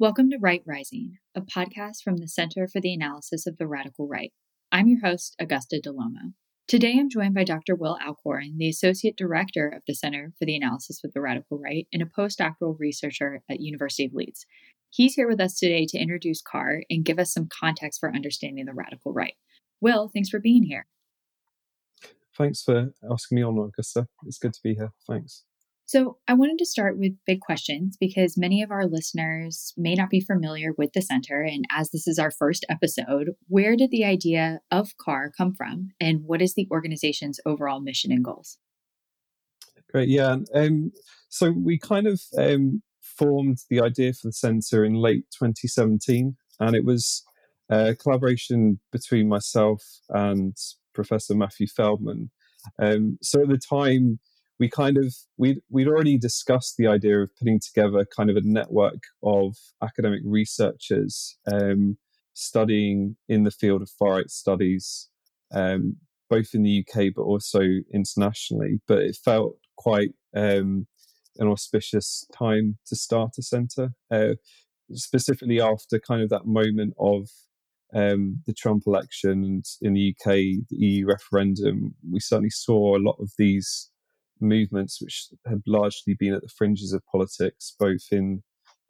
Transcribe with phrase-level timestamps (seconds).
[0.00, 4.08] Welcome to Right Rising, a podcast from the Center for the Analysis of the Radical
[4.08, 4.32] Right.
[4.72, 6.32] I'm your host, Augusta Dell'Omo.
[6.66, 7.76] Today I'm joined by Dr.
[7.76, 11.86] Will Allchorn, the Associate Director of the Center for the Analysis of the Radical Right
[11.92, 14.46] and a postdoctoral researcher at University of Leeds.
[14.90, 18.64] He's here with us today to introduce CARR and give us some context for understanding
[18.64, 19.34] the radical right.
[19.80, 20.86] Will, thanks for being here.
[22.36, 24.08] Thanks for asking me on, Augusta.
[24.26, 24.90] It's good to be here.
[25.08, 25.44] Thanks.
[25.86, 30.08] So, I wanted to start with big questions because many of our listeners may not
[30.08, 31.42] be familiar with the center.
[31.42, 35.90] And as this is our first episode, where did the idea of CARR come from?
[36.00, 38.56] And what is the organization's overall mission and goals?
[39.90, 40.08] Great.
[40.08, 40.36] Yeah.
[40.54, 40.92] Um,
[41.28, 46.34] so, we kind of um, formed the idea for the center in late 2017.
[46.60, 47.22] And it was
[47.70, 50.56] a collaboration between myself and
[50.94, 52.30] Professor Matthew Feldman.
[52.80, 54.18] Um, so, at the time,
[54.58, 58.42] we kind of we'd we'd already discussed the idea of putting together kind of a
[58.42, 61.96] network of academic researchers um,
[62.34, 65.08] studying in the field of far right studies,
[65.52, 65.96] um,
[66.30, 67.60] both in the UK but also
[67.92, 68.80] internationally.
[68.86, 70.86] But it felt quite um,
[71.38, 74.34] an auspicious time to start a centre, uh,
[74.92, 77.28] specifically after kind of that moment of
[77.92, 80.34] um, the Trump election and in the UK,
[80.68, 81.94] the EU referendum.
[82.10, 83.90] We certainly saw a lot of these
[84.44, 88.42] movements which had largely been at the fringes of politics, both in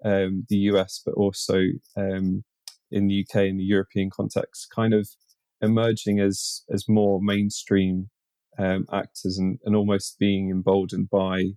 [0.05, 1.63] um, the US but also
[1.97, 2.45] um,
[2.91, 5.09] in the UK and the European context, kind of
[5.61, 8.11] emerging as as more mainstream
[8.59, 11.53] um, actors and, and almost being emboldened by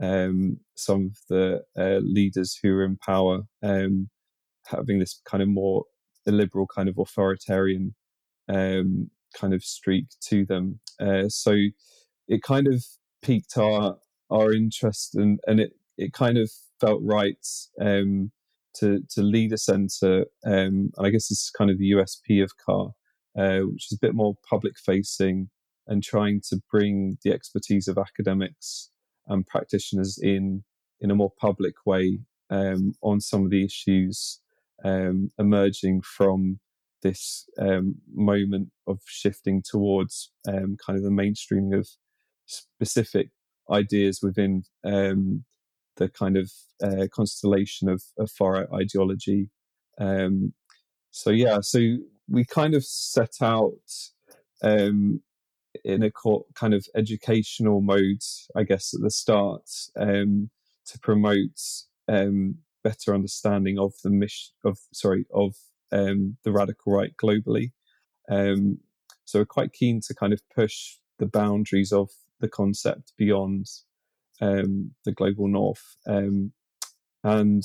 [0.00, 4.10] um, some of the uh, leaders who are in power, um,
[4.66, 5.84] having this kind of more
[6.26, 7.94] liberal, kind of authoritarian
[8.48, 10.80] um, kind of streak to them.
[11.00, 11.56] Uh, so
[12.28, 12.84] it kind of
[13.26, 13.96] piqued our
[14.30, 16.50] our interest and and it it kind of
[16.80, 17.46] felt right
[17.80, 18.30] um,
[18.74, 22.42] to to lead a centre um, and I guess this is kind of the USP
[22.42, 22.90] of CARR
[23.38, 25.50] uh, which is a bit more public facing
[25.88, 28.90] and trying to bring the expertise of academics
[29.26, 30.64] and practitioners in
[31.00, 32.20] in a more public way
[32.50, 34.40] um, on some of the issues
[34.84, 36.60] um, emerging from
[37.02, 41.88] this um, moment of shifting towards um, kind of the mainstreaming of
[42.46, 43.30] specific
[43.70, 45.44] ideas within um,
[45.96, 46.52] the kind of
[46.82, 49.50] uh, constellation of, of far right ideology.
[49.98, 50.52] Um,
[51.10, 51.80] so yeah, so
[52.28, 53.72] we kind of set out
[54.62, 55.22] um,
[55.84, 56.10] in a
[56.54, 58.22] kind of educational mode,
[58.54, 59.68] I guess, at the start
[59.98, 60.50] um,
[60.86, 61.60] to promote
[62.08, 65.56] um, better understanding of the mission of sorry of
[65.92, 67.72] um, the radical right globally.
[68.28, 72.10] so we're quite keen to kind of push the boundaries of
[72.40, 73.66] the concept beyond
[74.40, 75.96] um, the global north.
[76.06, 76.52] Um,
[77.24, 77.64] and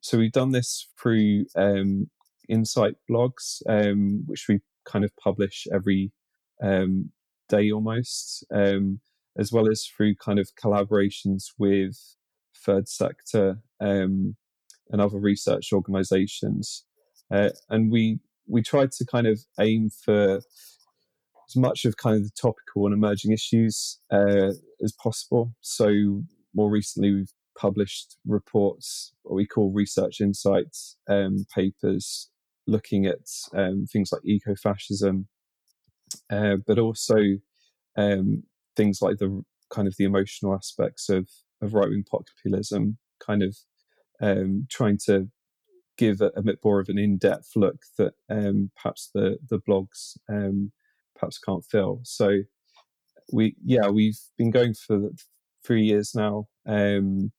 [0.00, 2.10] so we've done this through um,
[2.48, 6.12] Insight blogs, um, which we kind of publish every
[6.60, 7.10] um,
[7.48, 9.00] day almost, um,
[9.38, 11.96] as well as through kind of collaborations with
[12.56, 16.84] third sector and other research organizations.
[17.32, 20.40] Uh, and we we tried to kind of aim for
[21.52, 24.52] as much of kind of the topical and emerging issues uh,
[24.82, 25.54] as possible.
[25.60, 26.22] So
[26.54, 32.30] more recently, we've published reports, what we call research insights um, papers,
[32.66, 35.28] looking at um, things like eco-fascism,
[36.30, 37.16] uh, but also
[37.96, 38.44] um,
[38.76, 41.28] things like the kind of the emotional aspects of,
[41.60, 43.56] of right-wing populism, kind of
[44.20, 45.28] um, trying to
[45.98, 50.16] give a, a, bit more of an in-depth look that um, perhaps the the blogs
[50.30, 50.72] um,
[51.22, 52.00] perhaps can't fill.
[52.02, 52.40] So
[53.32, 55.10] we, yeah, we've been going for
[55.64, 57.30] three years now, um,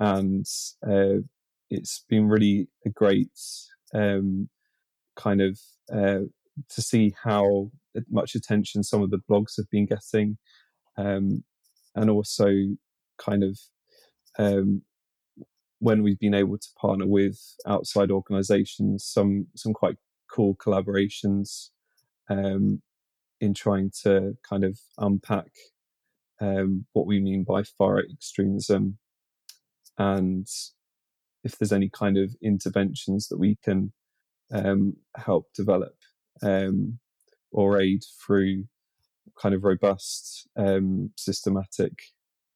[0.00, 0.44] and
[0.84, 1.22] uh,
[1.70, 3.30] it's been really a great
[3.94, 4.48] um,
[5.14, 5.60] kind of
[5.92, 6.26] uh,
[6.68, 7.70] to see how
[8.10, 10.36] much attention some of the blogs have been getting,
[10.98, 11.44] um,
[11.94, 12.48] and also
[13.18, 13.56] kind of
[14.38, 14.82] um,
[15.78, 19.96] when we've been able to partner with outside organisations, some some quite
[20.28, 21.68] cool collaborations
[22.28, 22.82] um,
[23.42, 25.50] in trying to kind of unpack
[26.40, 28.98] um, what we mean by far right extremism
[29.98, 30.46] and
[31.44, 33.92] if there's any kind of interventions that we can
[34.52, 35.94] um, help develop
[36.42, 36.98] um,
[37.50, 38.64] or aid through
[39.40, 41.92] kind of robust, um, systematic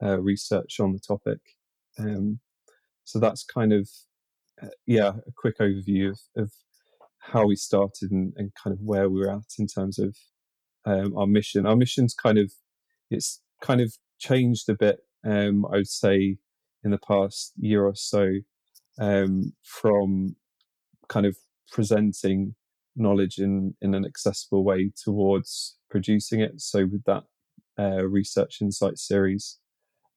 [0.02, 1.40] uh, research on the topic.
[1.98, 2.40] Um,
[3.04, 3.88] so that's kind of,
[4.62, 6.52] uh, yeah, a quick overview of, of
[7.18, 10.16] how we started and, and, kind of where we we're at in terms of
[10.86, 11.66] um, our mission.
[11.66, 12.52] Our mission's kind of
[13.10, 15.00] it's kind of changed a bit.
[15.26, 16.38] Um, I would say
[16.84, 18.34] in the past year or so.
[19.00, 20.36] um, from
[21.08, 21.36] kind of
[21.70, 22.56] presenting
[22.96, 26.60] knowledge in, in an accessible way towards producing it.
[26.60, 27.24] So with that
[27.78, 29.58] uh, research insight series,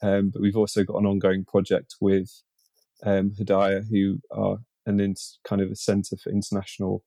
[0.04, 2.31] um, but we've also got an ongoing project with
[3.06, 5.16] um, Hedayah, who are an in,
[5.48, 7.04] kind of a centre for international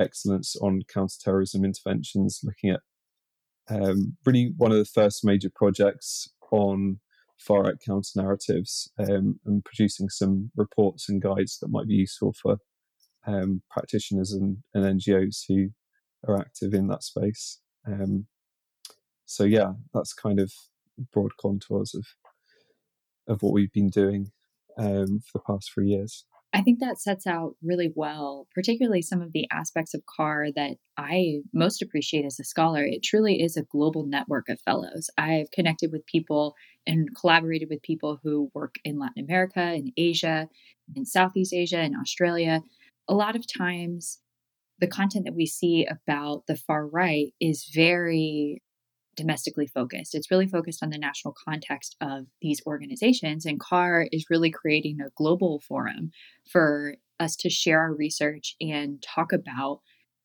[0.00, 2.80] excellence on counterterrorism interventions, looking at
[3.68, 6.98] um, really one of the first major projects on
[7.38, 12.34] far right counter narratives um, and producing some reports and guides that might be useful
[12.40, 12.58] for
[13.26, 15.68] um, practitioners and, and, NGOs who
[16.26, 17.60] are active in that space.
[17.86, 18.26] Um,
[19.24, 20.52] so yeah, that's kind of
[21.12, 22.04] broad contours of
[23.28, 24.32] of what we've been doing
[24.76, 26.24] um, for the past three years.
[26.52, 30.78] I think that sets out really well, particularly some of the aspects of CARR that
[30.96, 32.84] I most appreciate as a scholar.
[32.84, 35.10] It truly is a global network of fellows.
[35.16, 36.56] I've connected with people
[36.86, 40.48] and collaborated with people who work in Latin America, in Asia,
[40.96, 42.62] in Southeast Asia, in Australia.
[43.08, 44.18] A lot of times,
[44.80, 48.60] the content that we see about the far right is very
[49.16, 50.14] domestically focused.
[50.14, 53.44] It's really focused on the national context of these organizations.
[53.44, 56.12] And CARR is really creating a global forum
[56.50, 59.80] for us to share our research and talk about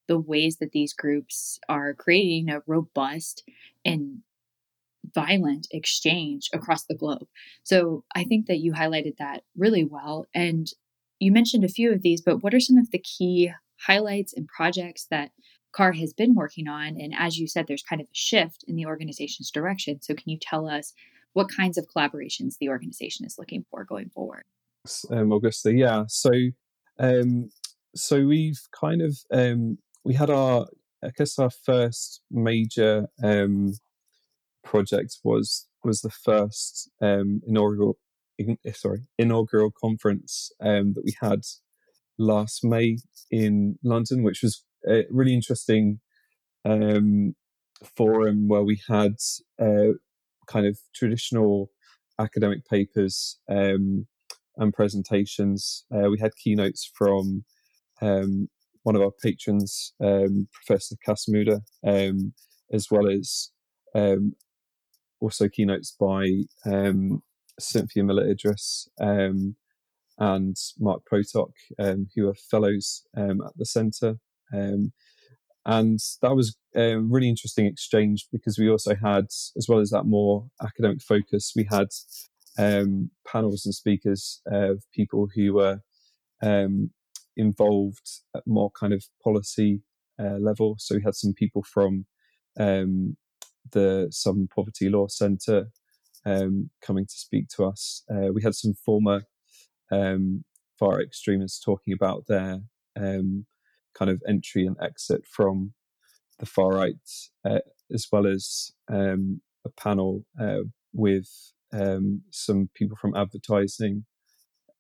[0.08, 3.44] the ways that these groups are creating a robust
[3.84, 4.20] and
[5.14, 7.28] violent exchange across the globe.
[7.64, 10.26] So I think that you highlighted that really well.
[10.34, 10.68] And
[11.20, 13.52] you mentioned a few of these, but what are some of the key
[13.88, 15.32] highlights and projects that
[15.76, 17.00] CARR has been working on.
[17.00, 20.02] And as you said, there's kind of a shift in the organization's direction.
[20.02, 20.94] So, can you tell us
[21.34, 24.44] what kinds of collaborations the organization is looking for going forward?
[25.10, 26.04] Um, Augusta, yeah.
[26.08, 26.32] So,
[27.00, 27.50] um,
[27.96, 30.68] so we've kind of um, we had our
[31.04, 33.74] I guess our first major um,
[34.64, 37.98] project was was the first um, inaugural
[38.38, 41.42] in, eh, sorry inaugural conference um, that we had
[42.18, 42.98] last May
[43.30, 46.00] in London, which was a really interesting
[46.64, 47.36] um,
[47.96, 49.16] forum where we had
[49.62, 49.94] uh,
[50.48, 51.70] kind of traditional
[52.20, 54.08] academic papers um,
[54.58, 55.86] and presentations.
[55.94, 57.44] Uh, we had keynotes from
[58.02, 58.48] um,
[58.84, 62.34] one of our patrons, um, Professor Cas Mudde, um,
[62.72, 63.52] as well as
[63.94, 64.34] um,
[65.20, 66.28] also keynotes by
[67.60, 68.88] Cynthia Miller-Idriss
[70.18, 71.52] and Mark Potok,
[72.16, 74.18] who are fellows at the centre.
[74.54, 74.92] Um,
[75.66, 79.26] and that was a really interesting exchange because we also had,
[79.58, 81.88] as well as that more academic focus, we had
[82.58, 85.80] um, panels and speakers of people who were
[86.44, 86.92] um,
[87.36, 89.82] involved at more kind of policy
[90.20, 90.76] uh, level.
[90.78, 92.06] So we had some people from
[92.60, 93.18] um,
[93.72, 95.70] the Southern Poverty Law Centre
[96.26, 98.04] um, coming to speak to us.
[98.10, 99.24] Uh, we had some former
[99.92, 100.44] um,
[100.80, 102.60] far extremists talking about their
[102.96, 103.46] um,
[103.98, 105.74] kind of entry and exit from
[106.40, 106.96] the far right,
[107.46, 107.60] uh,
[107.94, 110.64] as well as um, a panel uh,
[110.94, 111.28] with
[111.74, 114.06] um, some people from advertising,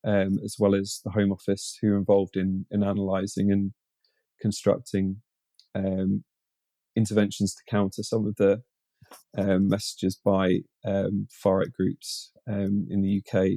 [0.05, 3.71] um, as well as the Home Office, who are involved in in analysing and
[4.41, 5.21] constructing
[5.73, 6.23] um,
[6.95, 8.61] interventions to counter some of the
[9.37, 13.47] um, messages by um, far right groups in the UK.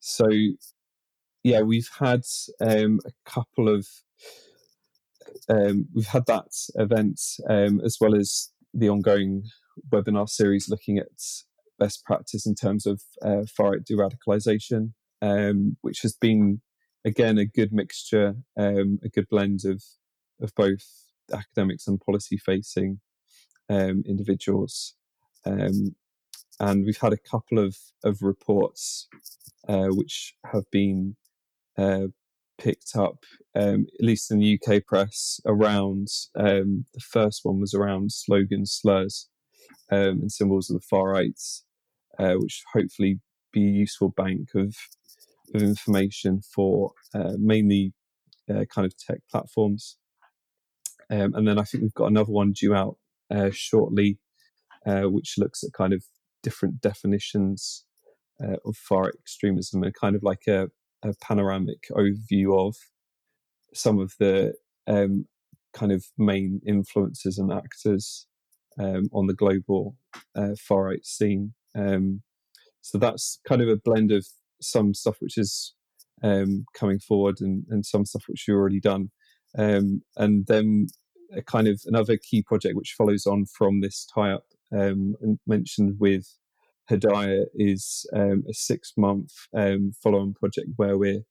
[0.00, 0.26] so
[1.42, 2.22] yeah, we've had
[2.60, 3.86] um, a couple of
[5.48, 9.44] um, we've had that event um, as well as the ongoing
[9.90, 11.06] webinar series looking at
[11.78, 14.92] best practice in terms of uh, far right de-radicalization,
[15.22, 16.60] um, which has been
[17.04, 19.82] again a good mixture, um, a good blend of
[20.40, 20.84] of both
[21.32, 23.00] academics and policy facing
[23.68, 24.94] um, individuals.
[26.60, 29.08] And we've had a couple of, of reports
[29.68, 31.16] uh, which have been
[31.78, 32.08] uh,
[32.58, 37.72] picked up, um, at least in the UK press, around um, the first one was
[37.72, 39.28] around slogans, slurs,
[39.90, 41.40] um, and symbols of the far right,
[42.18, 43.20] uh, which hopefully
[43.52, 44.76] be a useful bank of
[45.54, 47.94] of information for uh, mainly
[48.50, 49.96] uh, kind of tech platforms.
[51.10, 52.98] Um, and then I think we've got another one due out
[53.30, 54.18] uh, shortly,
[54.84, 56.04] uh, which looks at kind of
[56.42, 57.84] different definitions
[58.64, 60.68] of far extremism and kind of like a
[61.02, 62.76] a panoramic overview of
[63.74, 64.54] some of the
[64.86, 65.26] um,
[65.72, 68.26] kind of main influences and actors
[68.78, 69.96] um, on the global
[70.34, 71.54] uh, far right scene.
[71.74, 72.22] Um,
[72.80, 74.26] so that's kind of a blend of
[74.60, 75.74] some stuff which is
[76.22, 79.10] um, coming forward and, and, some stuff which you've already done.
[79.56, 80.88] Um, and then
[81.32, 85.14] a kind of another key project which follows on from this tie up um,
[85.46, 86.26] mentioned with
[86.90, 91.22] Hedayah is um, a six month um, follow on project where we're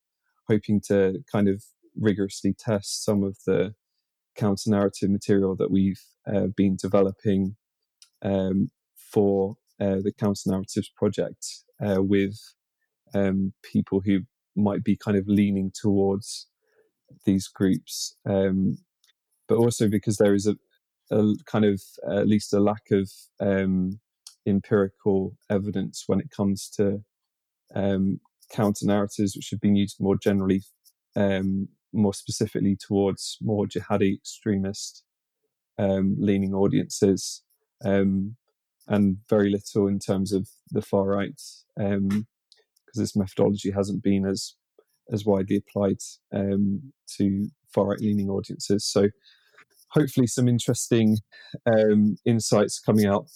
[0.47, 1.63] hoping to kind of
[1.99, 3.73] rigorously test some of the
[4.35, 7.55] counter narrative material that we've uh, been developing
[8.21, 11.45] um, for uh, the counter narratives project
[11.83, 12.37] uh, with
[13.13, 14.21] um, people who
[14.55, 16.47] might be kind of leaning towards
[17.25, 18.77] these groups, um,
[19.47, 20.55] but also because there is a,
[21.15, 23.09] a kind of at least a lack of
[23.39, 23.99] um,
[24.47, 27.03] empirical evidence when it comes to
[27.75, 28.19] um,
[28.51, 30.61] counter narratives, which have been used more generally,
[31.15, 35.03] um, more specifically towards more jihadi extremist
[35.77, 37.43] um, leaning audiences,
[37.83, 38.35] um,
[38.87, 41.41] and very little in terms of the far right,
[41.75, 42.27] because um,
[42.95, 44.55] this methodology hasn't been as
[45.11, 45.97] as widely applied
[46.33, 48.85] um, to far right leaning audiences.
[48.85, 49.09] So,
[49.91, 51.17] hopefully, some interesting
[52.25, 53.27] insights coming out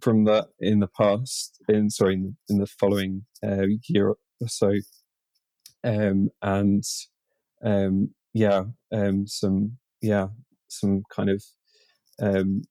[0.00, 4.48] from that in the past, in sorry, in the, in the following uh, year or
[4.48, 4.74] so,
[5.84, 6.84] um, and
[7.64, 10.28] um, yeah, um, some yeah,
[10.68, 11.44] some kind of
[12.20, 12.62] um,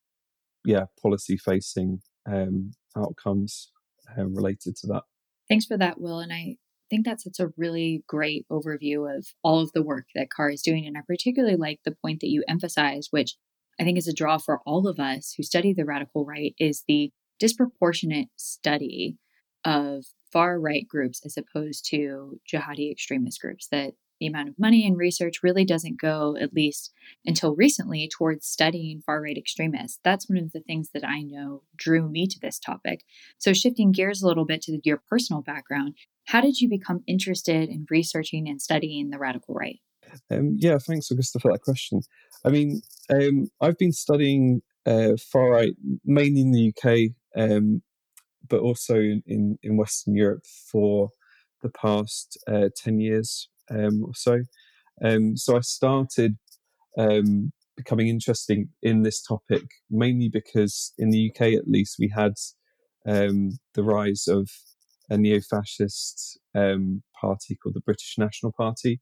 [0.65, 3.72] yeah, policy facing um, outcomes
[4.17, 5.03] uh, related to that.
[5.48, 6.20] Thanks for that, Will.
[6.20, 6.58] And I
[6.89, 10.62] think that sets a really great overview of all of the work that CARR is
[10.62, 10.86] doing.
[10.86, 13.36] And I particularly like the point that you emphasized, which
[13.79, 16.84] I think is a draw for all of us who study the radical right, is
[16.88, 19.17] the disproportionate study
[19.65, 24.88] of far right groups as opposed to jihadi extremist groups that the amount of money
[24.88, 26.94] and research really doesn't go, at least
[27.25, 30.00] until recently, towards studying far right extremists.
[30.03, 33.03] That's one of the things that I know drew me to this topic.
[33.38, 37.70] So, shifting gears a little bit to your personal background, how did you become interested
[37.70, 39.79] in researching and studying the radical right?
[40.31, 42.01] Um, yeah, thanks, Augusta, for that question.
[42.45, 45.74] I mean, um, I've been studying uh, far right
[46.05, 47.81] mainly in the UK um,
[48.48, 51.10] but also in, in Western Europe for
[51.63, 54.41] the past uh, 10 years um, or so.
[55.03, 56.38] Um, so I started
[56.98, 62.34] um, becoming interested in this topic mainly because in the UK, at least, we had
[63.05, 64.50] the rise of
[65.10, 69.00] a neo fascist party called the British National Party.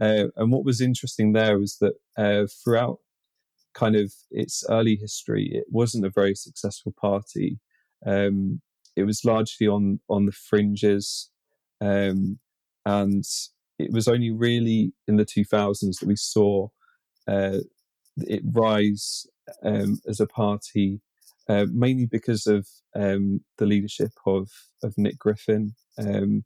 [0.00, 2.98] Uh, and what was interesting there was that uh, throughout
[3.74, 7.58] kind of its early history, it wasn't a very successful party.
[8.04, 8.60] Um,
[8.94, 11.30] it was largely on on the fringes,
[11.80, 12.38] um,
[12.84, 13.24] and
[13.78, 16.68] it was only really in the 2000s that we saw
[17.28, 17.58] uh,
[18.18, 19.26] it rise
[19.62, 21.00] um, as a party,
[21.48, 24.50] uh, mainly because of um, the leadership of
[24.82, 26.44] of Nick Griffin um,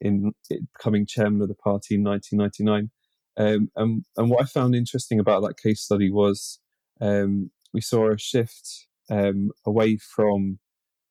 [0.00, 2.90] in becoming chairman of the party in 1999.
[3.38, 6.58] Um, and, and what I found interesting about that case study was
[7.00, 10.58] um, we saw a shift um, away from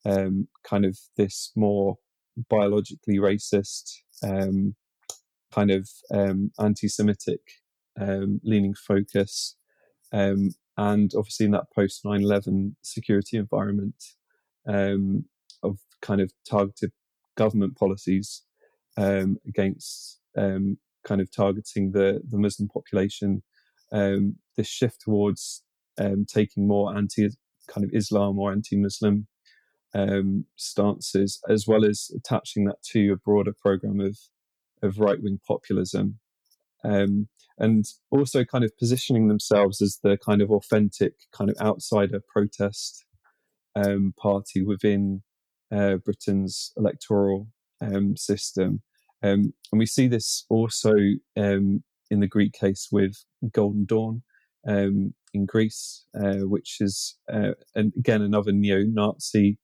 [0.06, 1.98] um, kind of this more
[2.50, 3.92] biologically racist,
[4.24, 4.76] um,
[5.54, 7.40] kind of um, anti-Semitic
[8.00, 9.56] um, leaning focus,
[10.12, 10.54] and
[11.16, 14.04] obviously in that post 9/11 security environment
[14.68, 16.92] of kind of targeted
[17.36, 18.45] government policies
[18.98, 23.44] against kind of targeting the the Muslim population.
[23.92, 25.64] this shift towards
[26.28, 27.30] taking more anti
[27.68, 29.28] kind of Islam or anti-Muslim
[29.94, 34.18] um, stances, as well as attaching that to a broader program of
[34.82, 36.20] of right wing populism,
[36.84, 42.22] um, and also kind of positioning themselves as the kind of authentic kind of outsider
[42.28, 43.06] protest
[43.76, 45.24] um, party within
[45.72, 47.48] uh, Britain's electoral
[47.94, 48.82] um, system,
[49.24, 50.94] um, and we see this also
[51.38, 53.16] um, in the Greek case with
[53.52, 54.24] Golden Dawn.
[54.68, 59.58] in Greece, uh, which is uh, again another neo-Nazi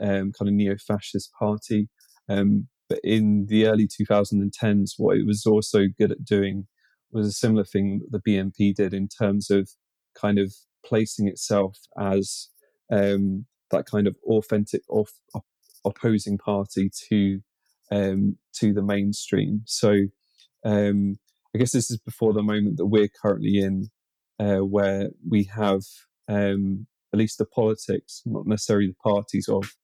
[0.00, 1.88] um, kind of neo-fascist party.
[2.28, 6.66] Um, but in the early 2010s, what it was also good at doing
[7.10, 9.70] was a similar thing that the BNP did in terms of
[10.18, 12.48] kind of placing itself as
[12.92, 15.44] um, that kind of authentic off, op-
[15.84, 17.40] opposing party to
[17.90, 19.62] um, to the mainstream.
[19.66, 20.06] So
[20.64, 21.16] um,
[21.54, 23.88] I guess this is before the moment that we're currently in,
[24.38, 25.82] uh, where we have
[26.28, 29.74] um, at least the politics, not necessarily the parties of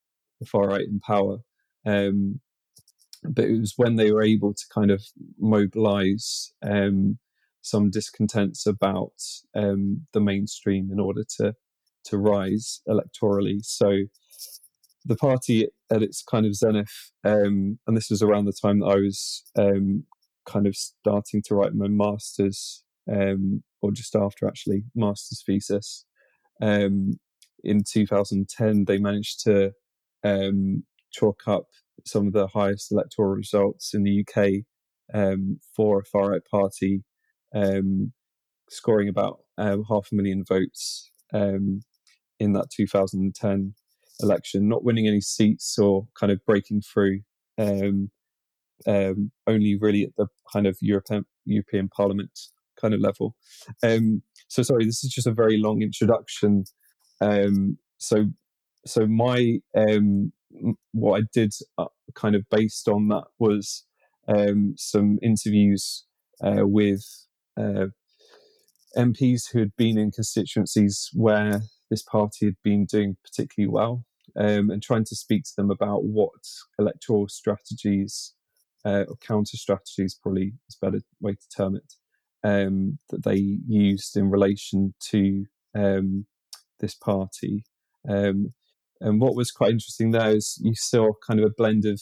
[0.40, 1.38] the far right in power.
[1.86, 2.40] Um,
[3.22, 5.02] but it was when they were able to kind of
[5.38, 7.18] mobilize um,
[7.62, 9.14] some discontents about
[9.54, 11.54] um, the mainstream in order to
[12.04, 13.60] to rise electorally.
[13.62, 14.04] So
[15.04, 18.86] the party at its kind of zenith, um, and this was around the time that
[18.86, 20.04] I was um,
[20.46, 26.04] kind of starting to write my master's, um, or just after actually master's thesis.
[26.62, 27.18] Um,
[27.62, 29.72] in 2010, they managed to
[30.22, 31.66] um, chalk up
[32.06, 34.64] some of the highest electoral results in the UK
[35.12, 37.04] um, for a far right party,
[38.70, 43.74] scoring about half a million votes in that 2010
[44.24, 47.20] election, not winning any seats or kind of breaking through.
[47.58, 48.10] Um,
[48.86, 52.38] um, only really at the kind of European European Parliament
[52.80, 53.36] kind of level.
[54.48, 56.64] so sorry, this is just a very long introduction.
[57.20, 58.26] so
[58.86, 60.32] so my um,
[60.92, 63.84] what I did uh, kind of based on that was
[64.28, 66.04] um, some interviews
[66.42, 67.04] uh, with
[67.58, 67.86] uh,
[68.96, 74.04] MPs who had been in constituencies where this party had been doing particularly well,
[74.38, 76.32] um, and trying to speak to them about what
[76.78, 78.34] electoral strategies
[78.84, 81.94] uh, or counter strategies, probably is a better way to term it,
[82.42, 86.26] um, that they used in relation to um,
[86.80, 87.64] this party.
[88.08, 88.52] Um,
[89.00, 92.00] and what was quite interesting there is you saw kind of a blend of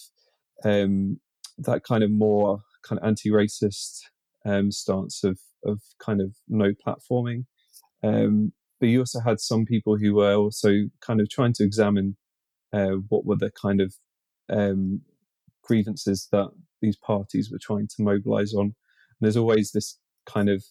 [0.65, 1.21] um,
[1.59, 4.01] that kind of more kind of anti-racist
[4.45, 7.45] um, stance of of kind of no platforming,
[8.83, 12.17] but you also had some people who were also kind of trying to examine
[12.73, 13.95] uh, what were the kind of
[14.51, 15.03] um,
[15.63, 16.49] grievances that
[16.81, 18.65] these parties were trying to mobilize on.
[18.67, 18.75] And
[19.21, 20.65] there's always this kind of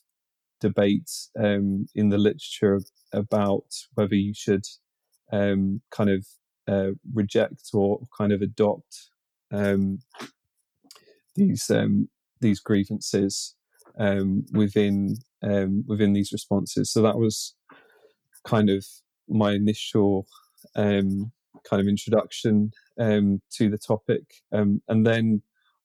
[0.59, 2.79] debate um, in the literature
[3.13, 3.65] about
[3.95, 4.65] whether you should
[5.31, 6.27] um, kind of
[6.67, 9.09] uh, reject or kind of adopt
[9.51, 9.99] um,
[11.35, 13.55] these um, these grievances
[13.99, 15.15] um, within
[15.87, 16.91] within these responses.
[16.91, 17.55] So that was
[18.45, 18.85] kind of
[19.27, 20.27] my initial
[20.75, 21.31] um,
[21.69, 23.39] kind of introduction to
[23.69, 25.41] the topic, and then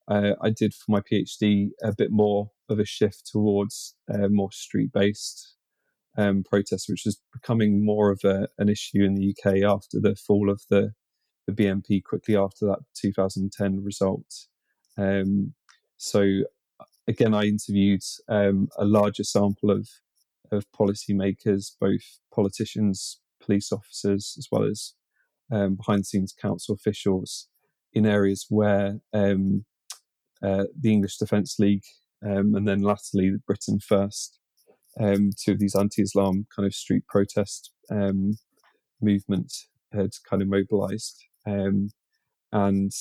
[0.08, 4.52] uh, I did for my PhD a bit more of a shift towards uh, more
[4.52, 5.54] street based
[6.16, 10.14] um, protests, which was becoming more of a, an issue in the UK after the
[10.14, 10.93] fall of the,
[11.47, 14.47] the BNP quickly after that 2010 result.
[14.97, 15.54] Um,
[15.97, 16.43] so
[17.08, 19.88] again, I interviewed um, a larger sample of
[20.52, 24.95] of policymakers, both politicians, police officers, as well as
[25.52, 27.49] um, behind the scenes council officials
[27.93, 29.65] in areas where um,
[30.43, 31.85] uh, the English Defence League
[32.25, 34.39] um, and then latterly Britain First
[35.00, 38.37] um, two of these anti-Islam kind of street protest um,
[39.00, 41.23] movements had kind of mobilized.
[41.47, 41.91] Um,
[42.52, 42.93] and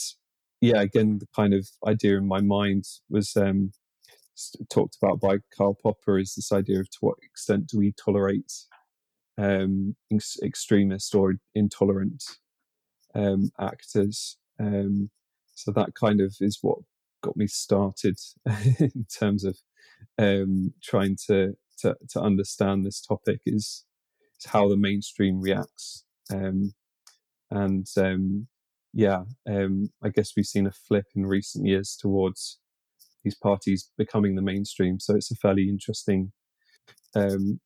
[0.62, 3.36] yeah, again, the kind of idea in my mind was
[4.70, 8.52] talked about by Karl Popper is this idea of to what extent do we tolerate
[9.38, 12.24] um, ex- extremist or intolerant
[13.14, 14.38] um, actors.
[14.60, 16.80] so that kind of is what
[17.24, 18.18] got me started
[18.80, 19.58] in terms of
[20.18, 23.86] um, trying to to, to understand this topic is,
[24.40, 26.06] is how the mainstream reacts.
[26.32, 26.74] Um,
[27.52, 28.48] and um,
[28.94, 32.60] yeah, um, I guess we've seen a flip in recent years towards
[33.24, 35.00] these parties becoming the mainstream.
[35.00, 36.32] So it's a fairly interesting
[37.16, 37.60] um,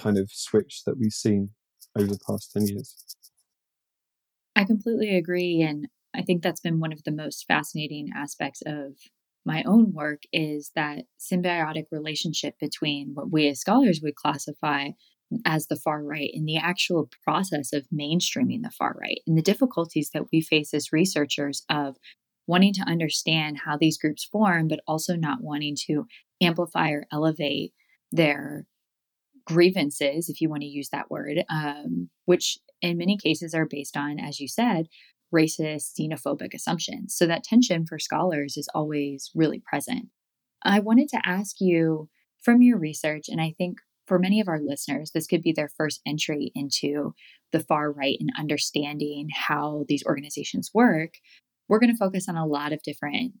[0.00, 1.50] kind of switch that we've seen
[1.96, 3.16] over the past 10 years.
[4.56, 5.62] I completely agree.
[5.62, 8.94] And I think that's been one of the most fascinating aspects of
[9.44, 14.88] my own work is that symbiotic relationship between what we as scholars would classify
[15.44, 19.42] as the far right and the actual process of mainstreaming the far right and the
[19.42, 21.96] difficulties that we face as researchers of
[22.46, 26.04] wanting to understand how these groups form, but also not wanting to
[26.42, 27.72] amplify or elevate
[28.10, 28.66] their
[29.46, 33.96] grievances, if you want to use that word, um, which in many cases are based
[33.96, 34.88] on, as you said,
[35.34, 37.14] racist, xenophobic assumptions.
[37.16, 40.06] So that tension for scholars is always really present.
[40.62, 42.08] I wanted to ask you
[42.42, 45.70] from your research, and I think for many of our listeners, this could be their
[45.76, 47.14] first entry into
[47.52, 51.14] the far right and understanding how these organizations work.
[51.68, 53.34] We're going to focus on a lot of different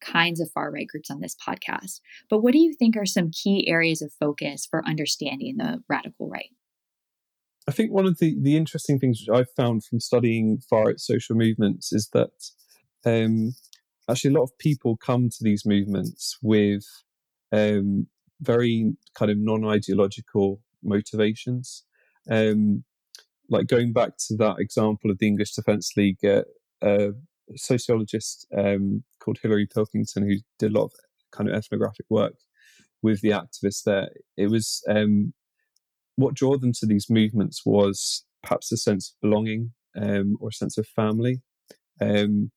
[0.00, 2.00] kinds of far right groups on this podcast.
[2.28, 6.28] But what do you think are some key areas of focus for understanding the radical
[6.28, 6.50] right?
[7.68, 11.00] I think one of the, the interesting things which I've found from studying far right
[11.00, 12.30] social movements is that
[13.04, 13.54] um,
[14.08, 16.84] actually a lot of people come to these movements with
[17.52, 18.06] um,
[18.40, 21.84] very kind of non ideological motivations.
[22.30, 22.84] Um,
[23.48, 26.42] like going back to that example of the English Defence League, uh,
[26.82, 27.10] a
[27.54, 30.92] sociologist um, called Hilary Pilkington, who did a lot of
[31.32, 32.34] kind of ethnographic work
[33.02, 35.32] with the activists there, it was um,
[36.16, 40.52] what drew them to these movements was perhaps a sense of belonging um, or a
[40.52, 41.40] sense of family.
[42.00, 42.50] Um,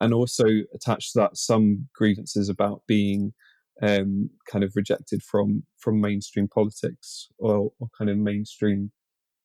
[0.00, 3.34] and also attached to that some grievances about being
[3.82, 8.90] um, kind of rejected from from mainstream politics or, or kind of mainstream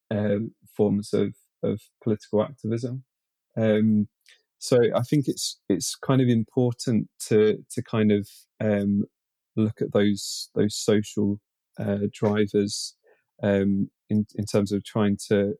[0.10, 3.04] um, forms of, of political activism.
[3.58, 4.08] Um,
[4.60, 8.28] so I think it's it's kind of important to to kind of
[8.60, 9.04] um,
[9.56, 11.40] look at those those social
[11.80, 12.96] uh, drivers
[13.44, 15.54] um, in in terms of trying to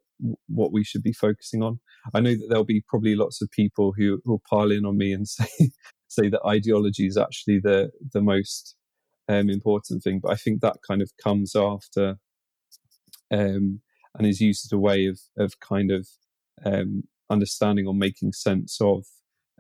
[0.48, 1.80] what we should be focusing on.
[2.14, 5.14] I know that there'll be probably lots of people who will pile in on me
[5.14, 5.72] and say
[6.08, 8.76] say that ideology is actually the the most
[9.30, 12.18] um, important thing, but I think that kind of comes after
[13.30, 13.82] um,
[14.16, 16.08] and is used as a way of of kind of
[16.66, 19.06] um, understanding or making sense of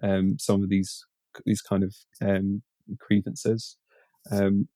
[0.02, 1.06] um, some of these
[1.46, 2.64] these kind of um,
[2.98, 3.78] grievances.
[4.32, 4.68] Um,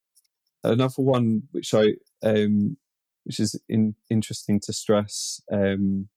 [0.63, 2.77] another one which I um,
[3.23, 6.09] which is in, interesting to stress um,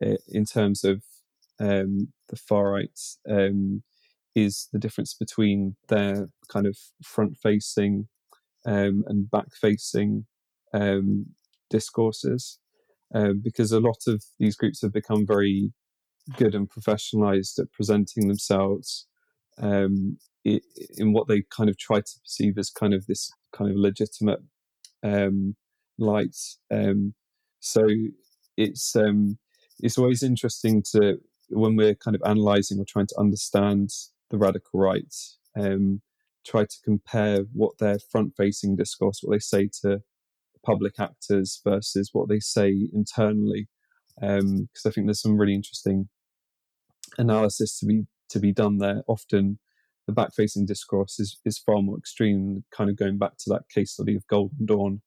[0.00, 1.02] in terms of
[1.58, 2.98] um, the far right
[4.34, 8.08] is the difference between their kind of front facing
[8.64, 10.26] and back facing
[11.68, 12.58] discourses.
[13.12, 15.72] Um, because a lot of these groups have become very
[16.36, 19.08] good and professionalized at presenting themselves
[19.58, 23.76] um, in what they kind of try to perceive as kind of this kind of
[23.76, 24.40] legitimate
[25.02, 25.56] um,
[25.98, 26.36] light.
[26.70, 27.14] Um,
[27.58, 27.86] so
[28.56, 29.38] it's um,
[29.80, 31.18] it's always interesting to
[31.48, 33.90] when we're kind of analysing or trying to understand
[34.30, 35.14] the radical right,
[35.58, 36.00] um,
[36.46, 40.00] try to compare what their front-facing discourse, what they say to
[40.64, 43.68] public actors versus what they say internally,
[44.16, 46.08] because um, I think there's some really interesting
[47.18, 49.02] analysis to be to be done there.
[49.08, 49.58] Often,
[50.06, 52.64] the back-facing discourse is is far more extreme.
[52.74, 55.02] Kind of going back to that case study of Golden Dawn,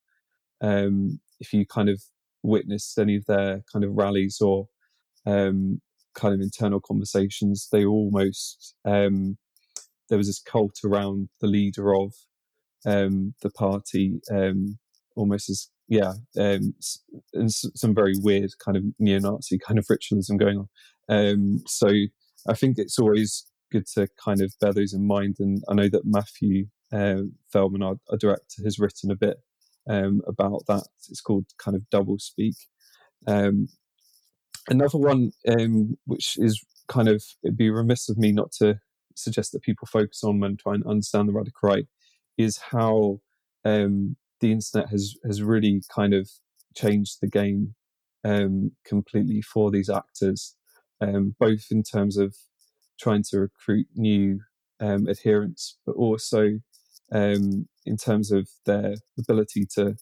[0.62, 2.02] um, if you kind of
[2.42, 4.68] witness any of their kind of rallies or
[5.26, 5.82] um,
[6.14, 9.38] kind of internal conversations, they almost um,
[10.10, 12.14] there was this cult around the leader of
[12.86, 14.78] um, the party, um,
[15.16, 16.74] almost as yeah, um,
[17.34, 20.68] and some very weird kind of neo-Nazi kind of ritualism going on.
[21.10, 21.90] Um, so
[22.48, 25.36] I think it's always good to kind of bear those in mind.
[25.40, 29.38] And I know that Matthew uh, Feldman, our, our director, has written a bit
[29.90, 30.88] um, about that.
[31.10, 32.56] It's called kind of double speak.
[33.28, 33.68] Um,
[34.70, 38.80] another one, um, which is kind of, it'd be remiss of me not to
[39.16, 41.86] suggest that people focus on when trying to understand the radical right,
[42.38, 43.20] is how
[43.66, 46.30] um, the internet has has really kind of
[46.76, 47.76] changed the game
[48.24, 50.56] um, completely for these actors,
[51.02, 52.36] um, both in terms of
[53.00, 54.40] trying to recruit new
[54.82, 56.60] adherents, but also
[57.14, 59.96] um, in terms of their ability to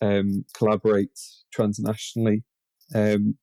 [0.00, 1.18] um, collaborate
[1.56, 2.42] transnationally.
[2.94, 3.36] Um,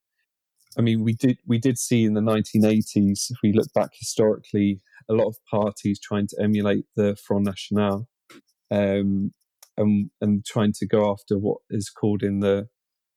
[0.78, 4.80] I mean, we did we did see in the 1980s, if we look back historically,
[5.10, 8.08] a lot of parties trying to emulate the Front National
[8.72, 9.32] um,
[9.78, 12.68] and, and trying to go after what is called in the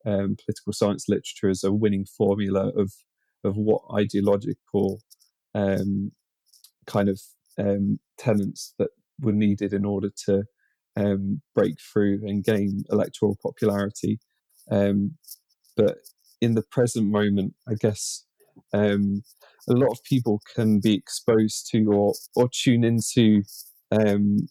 [0.06, 2.92] um, political science literature as a winning formula of
[3.44, 5.00] of what ideological
[5.54, 6.10] um,
[6.86, 7.20] kind of
[7.58, 8.90] um, tenets that
[9.20, 10.44] were needed in order to
[10.96, 14.18] um, break through and gain electoral popularity.
[14.70, 15.16] Um,
[15.76, 15.98] but
[16.40, 18.24] in the present moment, I guess
[18.72, 19.22] um,
[19.68, 23.42] a lot of people can be exposed to or or tune into
[23.92, 24.48] um,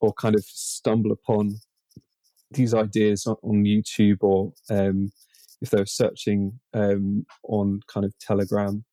[0.00, 1.56] or kind of stumble upon
[2.50, 5.10] these ideas on, on YouTube or um,
[5.60, 8.84] if they're searching um, on kind of Telegram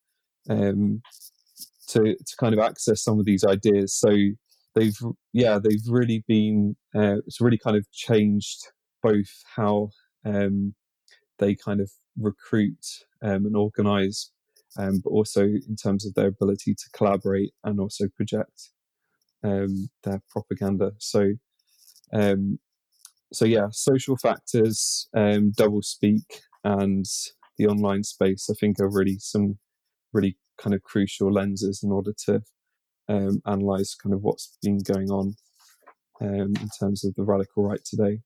[0.47, 3.93] to to kind of access some of these ideas.
[3.93, 4.09] So
[4.75, 4.97] they've
[5.33, 8.67] yeah they've really been uh, it's really kind of changed
[9.01, 9.89] both how
[10.25, 10.75] um,
[11.39, 12.85] they kind of recruit
[13.21, 14.31] um, and organize
[14.77, 18.71] um, but also in terms of their ability to collaborate and also project
[19.43, 21.33] um, their propaganda so
[22.13, 22.59] um,
[23.33, 27.05] so yeah social factors um, double speak and
[27.57, 29.57] the online space i think are really some
[30.13, 32.41] really kind of crucial lenses in order to
[33.07, 35.35] um, analyze kind of what's been going on
[36.21, 38.19] um, in terms of the radical right today.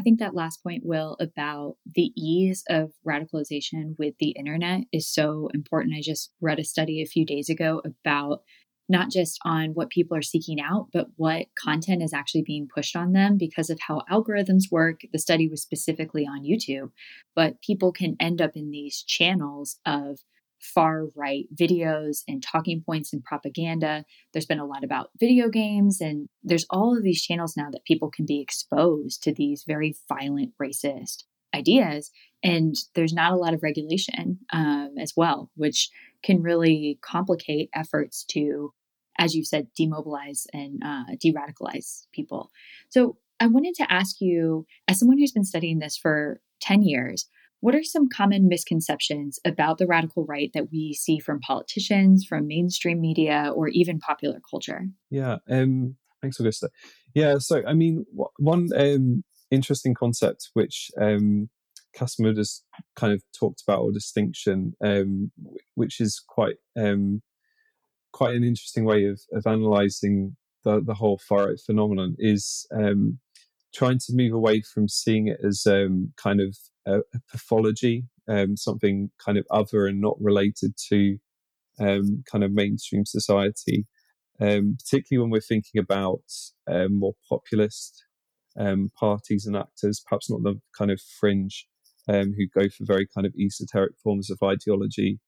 [0.00, 5.06] I think that last point, Will, about the ease of radicalization with the internet is
[5.06, 5.94] so important.
[5.94, 8.40] I just read a study a few days ago about
[8.88, 12.96] not just on what people are seeking out, but what content is actually being pushed
[12.96, 15.02] on them because of how algorithms work.
[15.12, 16.92] The study was specifically on YouTube,
[17.36, 20.20] but people can end up in these channels of
[20.60, 24.04] far right videos and talking points and propaganda.
[24.32, 27.84] There's been a lot about video games, and there's all of these channels now that
[27.84, 32.10] people can be exposed to these very violent, racist ideas.
[32.42, 35.90] And there's not a lot of regulation um, as well, which
[36.22, 38.72] can really complicate efforts to,
[39.18, 42.50] as you said, demobilize and uh, de radicalize people.
[42.88, 47.26] So I wanted to ask you, as someone who's been studying this for 10 years,
[47.60, 52.46] What are some common misconceptions about the radical right that we see from politicians, from
[52.46, 54.86] mainstream media, or even popular culture?
[55.10, 56.70] Yeah, um, thanks, Augusta.
[57.14, 58.06] Yeah, so I mean,
[58.38, 61.50] one um, interesting concept which um,
[61.94, 62.62] Cas Mudde has
[62.96, 65.30] kind of talked about, or distinction, um,
[65.74, 67.20] which is quite um,
[68.12, 73.18] quite an interesting way of, of analysing the, the whole far right phenomenon, is um,
[73.74, 79.10] trying to move away from seeing it as um, kind of a, pathology, um, something
[79.24, 81.18] kind of other and not related to
[81.78, 83.86] um, kind of mainstream society,
[84.40, 86.22] um, particularly when we're thinking about
[86.70, 88.04] um, more populist
[88.58, 91.66] um, parties and actors, perhaps not the kind of fringe
[92.08, 95.20] who go for very kind of esoteric forms of ideology,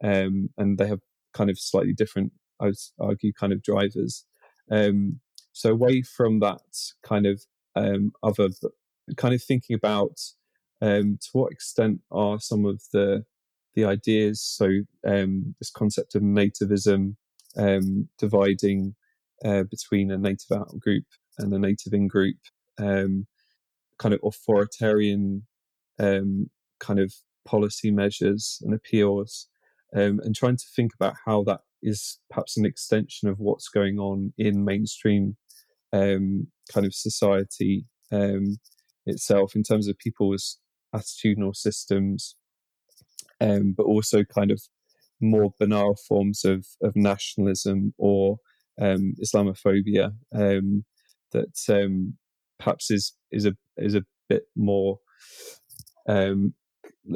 [0.00, 1.00] and they have
[1.34, 4.24] kind of slightly different, I would argue, kind of drivers.
[4.70, 6.60] so away from that
[7.02, 7.42] kind of
[7.74, 8.50] um, other
[9.16, 10.18] kind of thinking about
[10.80, 13.24] um, to what extent are some of the
[13.74, 14.68] the ideas so
[15.06, 17.14] um, this concept of nativism
[17.56, 18.94] um, dividing
[19.44, 21.04] uh, between a native out group
[21.38, 22.36] and a native in group
[22.78, 23.26] um,
[23.98, 25.42] kind of authoritarian
[25.98, 27.12] um, kind of
[27.44, 29.48] policy measures and appeals
[29.92, 34.32] and trying to think about how that is perhaps an extension of what's going on
[34.36, 35.36] in mainstream
[35.92, 38.58] um, kind of society um,
[39.06, 40.58] itself in terms of people's
[40.94, 42.36] attitudinal systems,
[43.40, 44.60] um, but also kind of
[45.20, 48.38] more banal forms of, of nationalism or
[48.80, 50.84] um, Islamophobia um,
[51.32, 52.14] that um,
[52.58, 54.98] perhaps is is a is a bit more
[56.08, 56.54] um,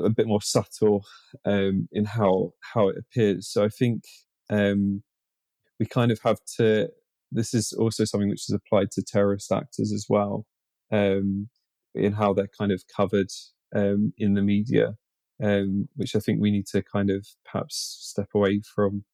[0.02, 1.04] a bit more subtle
[1.44, 3.48] um, in how how it appears.
[3.48, 4.02] So I think
[4.50, 6.88] we kind of have to
[7.30, 10.46] this is also something which is applied to terrorist actors as well,
[10.90, 13.30] in how they're kind of covered
[13.74, 14.96] um, in the media,
[15.42, 19.04] um, which I think we need to kind of perhaps step away from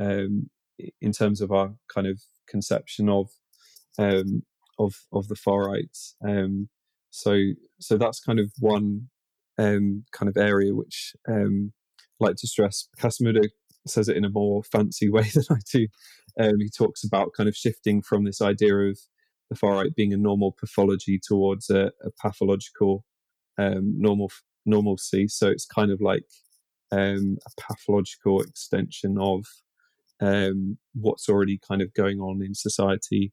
[0.00, 0.50] um,
[1.00, 3.30] in terms of our kind of conception of
[3.98, 4.42] um,
[4.78, 5.96] of of the far right.
[6.26, 6.68] Um,
[7.10, 7.38] so
[7.80, 9.08] so that's kind of one
[9.58, 11.72] kind of area which um,
[12.20, 12.88] I like to stress.
[12.98, 13.48] Cas Mudde
[13.86, 15.86] says it in a more fancy way than I do.
[16.38, 18.98] Um, he talks about kind of shifting from this idea of
[19.50, 23.04] the far right being a normal pathology towards a, a pathological
[23.58, 24.30] um, normal
[24.64, 25.28] normalcy.
[25.28, 26.24] So it's kind of like
[26.92, 29.44] um, a pathological extension of
[30.20, 33.32] um, what's already kind of going on in society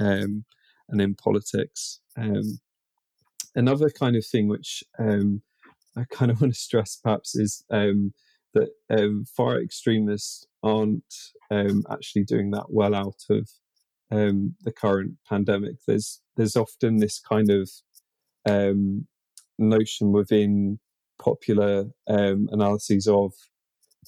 [0.00, 0.44] um,
[0.88, 2.00] and in politics.
[2.16, 2.58] Um,
[3.54, 7.64] another kind of thing which I kind of want to stress perhaps is
[8.56, 11.14] that um, far extremists aren't
[11.50, 13.48] um, actually doing that well out of
[14.10, 15.76] um, the current pandemic.
[15.86, 17.70] There's there's often this kind of
[18.48, 19.06] um,
[19.58, 20.78] notion within
[21.18, 23.32] popular um, analyses of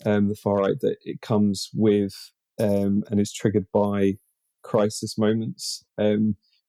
[0.05, 2.15] um, the far right that it comes with
[2.59, 4.15] and is triggered by
[4.63, 5.85] crisis moments,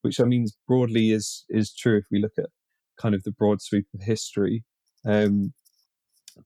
[0.02, 2.46] which I mean broadly is is true if we look at
[3.00, 4.64] kind of the broad sweep of history.
[5.04, 5.52] Um,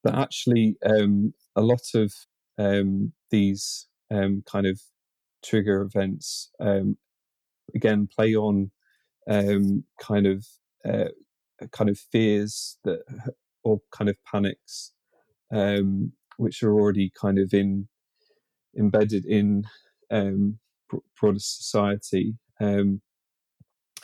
[0.02, 2.12] but actually, um, a lot of
[2.58, 4.80] um, these um, kind of
[5.44, 6.96] trigger events um,
[7.74, 8.70] again play on
[9.28, 10.46] um, kind of
[10.84, 11.08] uh,
[11.72, 13.02] kind of fears that
[13.62, 14.92] or kind of panics
[15.52, 17.88] um, which are already kind of in
[18.76, 19.64] embedded in
[20.10, 23.00] broader society and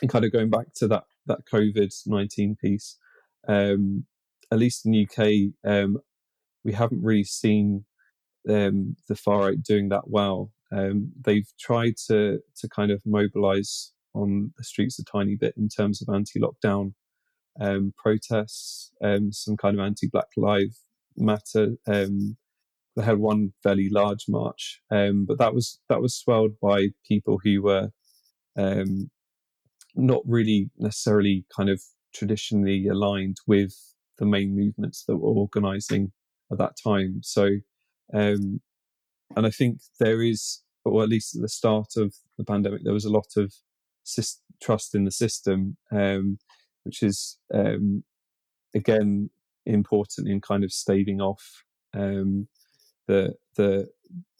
[0.09, 2.97] kind of going back to that that COVID nineteen piece,
[3.47, 4.05] um,
[4.51, 5.97] at least in the UK, um,
[6.63, 7.85] we haven't really seen
[8.49, 10.51] um, the far right doing that well.
[10.71, 15.69] Um, they've tried to to kind of mobilise on the streets a tiny bit in
[15.69, 16.93] terms of anti-lockdown
[17.59, 20.81] um, protests, um, some kind of anti-Black Lives
[21.17, 21.75] Matter.
[21.87, 22.37] Um,
[22.95, 27.61] they had one fairly large march, but that was that was swelled by people who
[27.61, 27.89] were
[29.95, 31.81] not really necessarily kind of
[32.13, 33.73] traditionally aligned with
[34.17, 36.11] the main movements that were organising
[36.51, 37.21] at that time.
[37.23, 37.45] So,
[38.13, 38.61] um,
[39.35, 42.93] and I think there is, or at least at the start of the pandemic, there
[42.93, 43.53] was a lot of
[44.61, 46.37] trust in the system, um,
[46.83, 48.03] which is um,
[48.73, 49.29] again
[49.65, 51.63] important in kind of staving off
[51.93, 52.47] um,
[53.07, 53.87] the the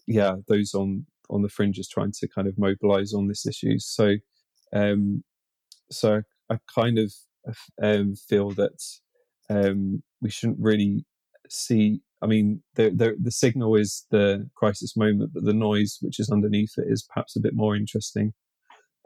[0.08, 3.80] yeah those on on the fringes trying to kind of mobilize on this issue.
[3.80, 4.15] So,
[4.73, 5.23] um,
[5.89, 7.13] so I kind of
[7.82, 8.84] um, feel that
[9.49, 11.06] um, we shouldn't really
[11.49, 12.01] see.
[12.21, 16.30] I mean, the, the, the signal is the crisis moment, but the noise which is
[16.30, 18.34] underneath it is perhaps a bit more interesting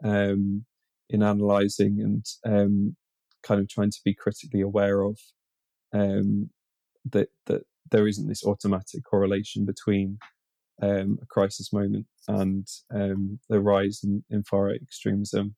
[0.04, 0.66] um,
[1.08, 2.96] in analysing and um,
[3.46, 5.18] kind of trying to be critically aware of.
[5.94, 6.50] um,
[7.10, 10.18] that that there isn't this automatic correlation between
[10.82, 15.54] um, a crisis moment and um, the rise in, in far right extremism.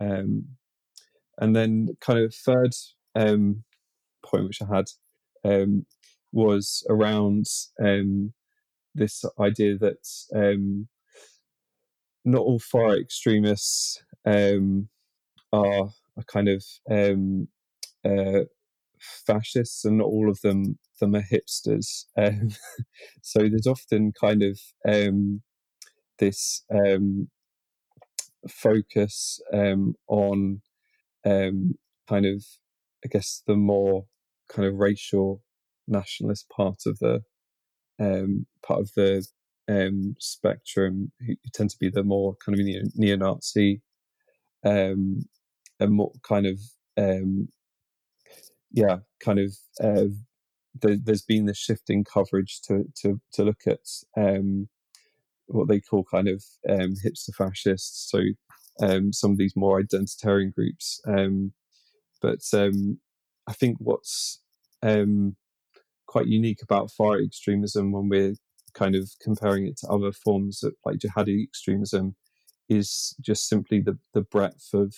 [0.00, 0.46] Um,
[1.38, 2.72] and then, kind of third
[3.14, 3.64] um,
[4.24, 4.86] point which I had
[5.44, 5.86] um,
[6.32, 7.46] was around
[8.94, 10.04] this idea that
[12.24, 14.02] not all far right extremists
[15.52, 16.64] are, are kind of
[18.04, 18.44] uh,
[19.26, 22.04] fascists, and not all of them them are hipsters.
[22.16, 22.50] Um,
[23.22, 25.42] so there's often kind of um,
[26.18, 27.28] this um,
[28.48, 30.60] focus um, on
[31.24, 31.74] um,
[32.08, 32.44] kind of,
[33.04, 34.06] I guess, the more
[34.48, 35.42] kind of racial
[35.86, 37.22] nationalist part of the
[38.00, 39.26] um, part of the
[40.18, 42.64] spectrum, who tend to be the more kind of
[42.96, 43.82] neo-Nazi
[45.80, 46.58] and more kind of
[48.70, 50.08] yeah, kind of uh,
[50.80, 53.80] the, there's been this shift in coverage to to to look at
[54.16, 54.68] um,
[55.46, 58.10] what they call kind of um, hipster fascists.
[58.10, 58.20] So
[58.80, 61.00] um, some of these more identitarian groups.
[61.06, 61.52] Um,
[62.20, 62.98] but um,
[63.46, 64.40] I think what's
[64.82, 65.36] um,
[66.06, 68.34] quite unique about far extremism when we're
[68.74, 72.14] kind of comparing it to other forms of like jihadi extremism
[72.68, 74.94] is just simply the the breadth of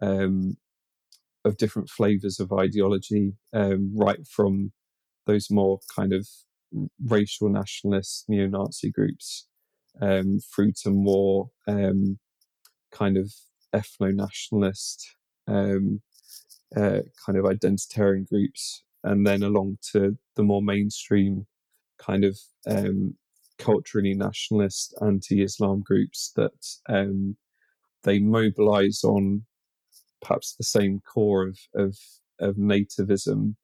[0.00, 0.56] um,
[1.44, 4.72] of different flavors of ideology, um, right from
[5.26, 6.26] those more kind of
[7.04, 9.46] racial nationalist neo-Nazi groups
[10.00, 12.18] um, through to more um,
[12.92, 13.32] kind of
[13.74, 15.16] ethno-nationalist
[15.48, 16.00] um,
[16.76, 21.46] uh, kind of identitarian groups, and then along to the more mainstream
[21.98, 23.14] kind of um,
[23.58, 27.36] culturally nationalist anti-Islam groups that um,
[28.02, 29.44] they mobilize on
[30.26, 31.96] perhaps the same core of of,
[32.40, 33.54] of nativism,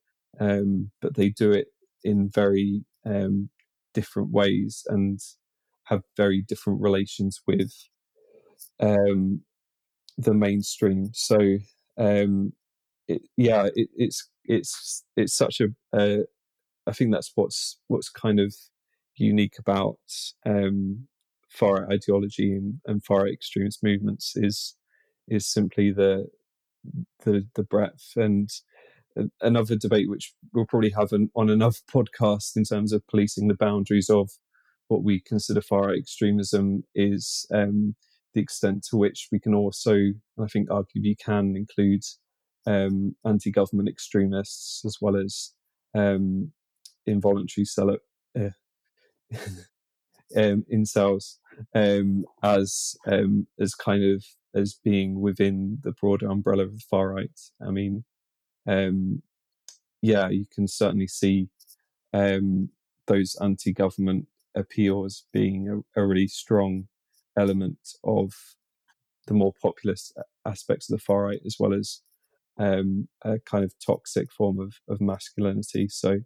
[0.41, 1.69] um, but they do it
[2.05, 3.49] in very um,
[3.95, 5.21] different ways and
[5.85, 7.73] have very different relations with
[8.81, 9.41] um,
[10.17, 11.11] the mainstream.
[11.13, 11.59] So
[11.99, 12.53] um,
[13.09, 15.69] it, yeah, it, it's it's it's such a.
[15.97, 16.25] Uh,
[16.87, 18.55] I think that's what's what's kind of
[19.17, 19.99] unique about
[20.45, 21.07] um,
[21.49, 24.75] far right ideology and, and far right extremist movements is
[25.29, 26.27] is simply the
[27.25, 28.51] the the breadth and
[29.41, 33.55] another debate which we'll probably have an, on another podcast in terms of policing the
[33.55, 34.31] boundaries of
[34.89, 37.95] what we consider far right extremism is um,
[38.35, 39.95] the extent to which we can also,
[40.39, 42.03] I think, arguably can include
[42.67, 45.53] um, anti-government extremists as well as
[45.95, 46.53] um,
[47.07, 47.97] involuntary sell-
[48.39, 48.51] uh,
[50.37, 51.37] um, incels
[51.75, 57.15] um, as um, as kind of as being within the broader umbrella of the far
[57.15, 57.41] right.
[57.67, 58.05] I mean,
[58.67, 59.23] um,
[60.01, 61.49] yeah, you can certainly see
[62.13, 62.71] um,
[63.07, 66.89] those anti-government appeals being a, a, really strong
[67.39, 68.33] element of
[69.27, 72.01] the more populist aspects of the far right, as well as
[72.59, 75.89] um, a kind of toxic form of, of masculinity.
[75.89, 76.19] So,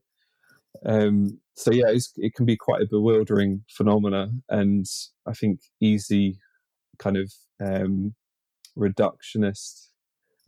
[0.84, 4.86] um, so yeah, it can be quite a bewildering phenomena, and
[5.26, 6.38] I think easy
[6.98, 7.32] kind of
[7.64, 8.14] um,
[8.76, 9.88] reductionist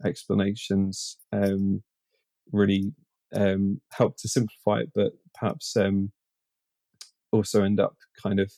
[0.05, 1.83] explanations um,
[2.51, 2.93] really
[3.35, 6.11] um, help to simplify it, but perhaps um,
[7.31, 8.51] also end up kind of,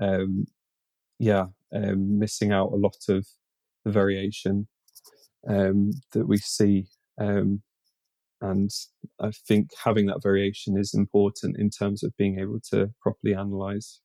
[0.00, 0.46] um,
[1.18, 3.26] yeah, um, missing out a lot of
[3.84, 4.68] the variation
[5.48, 6.86] um, that we see.
[8.42, 8.70] and
[9.20, 14.00] I think having that variation is important in terms of being able to properly analyze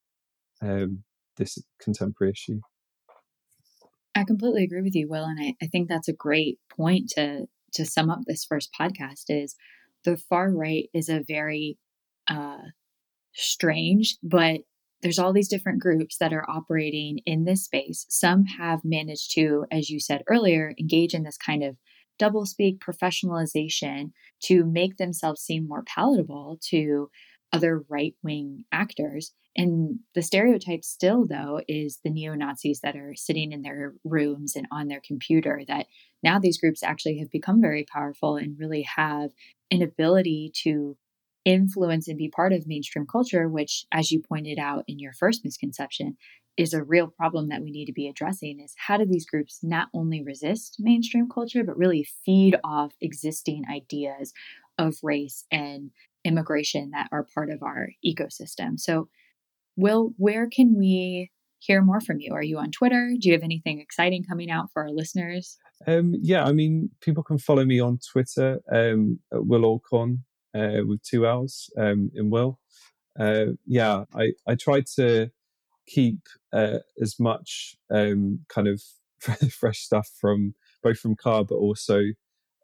[1.38, 2.62] this contemporary issue.
[4.16, 7.48] I completely agree with you, Will, and I, I think that's a great point to
[7.74, 9.56] to sum up this first podcast is
[10.04, 11.78] the far right is a very
[12.28, 12.58] uh,
[13.34, 14.62] strange, but
[15.02, 18.06] there's all these different groups that are operating in this space.
[18.10, 21.78] Some have managed to, as you said earlier, engage in this kind of
[22.20, 24.12] doublespeak professionalization
[24.44, 27.10] to make themselves seem more palatable to
[27.54, 29.34] other right wing actors.
[29.56, 34.56] And the stereotype still, though, is the neo Nazis that are sitting in their rooms
[34.56, 35.62] and on their computer.
[35.68, 35.88] That
[36.24, 39.32] now these groups actually have become very powerful and really have
[39.70, 40.98] an ability to
[41.44, 45.44] influence and be part of mainstream culture, which, as you pointed out in your first
[45.44, 46.16] misconception,
[46.58, 49.60] is a real problem that we need to be addressing is how do these groups
[49.64, 54.34] not only resist mainstream culture but really feed off existing ideas
[54.78, 55.92] of race and
[56.24, 58.80] immigration that are part of our ecosystem.
[58.80, 59.08] So,
[59.76, 62.34] Will, where can we hear more from you?
[62.34, 63.14] Are you on Twitter?
[63.20, 65.58] Do you have anything exciting coming out for our listeners?
[65.88, 70.20] Um, yeah, I mean, people can follow me on Twitter um, at Will Allchorn.
[70.54, 72.60] uh, with two L's um, in Will.
[73.20, 75.30] Uh, yeah, I, I tried to
[75.88, 76.20] keep
[76.54, 78.82] uh, as much um, kind of
[79.52, 82.02] fresh stuff from both from CARR, but also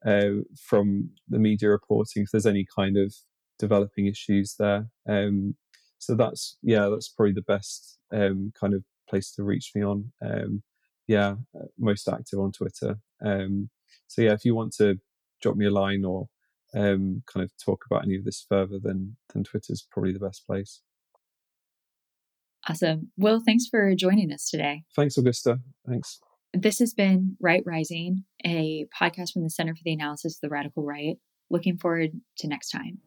[0.05, 3.13] uh, from the media reporting if there's any kind of
[3.59, 4.87] developing issues there.
[5.07, 5.55] Um,
[5.99, 10.11] so that's yeah, that's probably the best um, kind of place to reach me on.
[10.23, 10.63] Um,
[11.07, 12.97] yeah, uh, most active on Twitter.
[13.23, 13.69] Um,
[14.07, 14.95] so yeah, if you want to
[15.41, 16.27] drop me a line or
[16.75, 20.45] um, kind of talk about any of this further, then then Twitter's probably the best
[20.45, 20.81] place.
[22.69, 23.11] Awesome.
[23.15, 24.83] well thanks for joining us today.
[24.95, 25.59] Thanks, Augusta.
[25.87, 26.19] Thanks.
[26.53, 30.49] This has been Right Rising, a podcast from the Center for the Analysis of the
[30.49, 31.17] Radical Right.
[31.49, 32.99] Looking forward to next time.